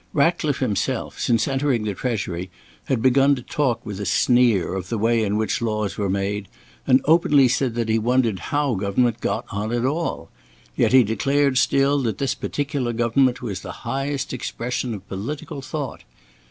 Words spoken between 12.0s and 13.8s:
that this particular government was the